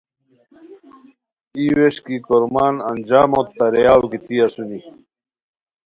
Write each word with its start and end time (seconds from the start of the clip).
ای 1.57 1.65
ووݰکی 1.75 2.15
کورمان 2.25 2.75
انجاموت 2.91 3.47
تاریاؤ 3.57 4.03
گیتی 4.11 4.35
اسونی 4.45 4.79